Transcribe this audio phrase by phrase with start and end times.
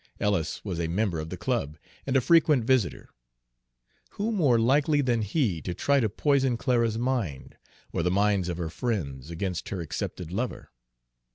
[0.19, 3.09] Ellis was a member of the club, and a frequent visitor.
[4.13, 7.55] Who more likely than he to try to poison Clara's mind,
[7.93, 10.71] or the minds of her friends, against her accepted lover?